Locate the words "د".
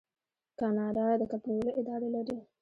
1.19-1.21